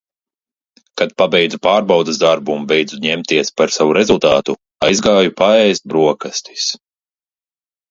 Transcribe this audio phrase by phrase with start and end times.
[1.01, 4.57] Kad pabeidzu pārbaudes darbu un beidzu ņemties par savu rezultātu,
[4.89, 6.69] aizgāju paēst brokastis.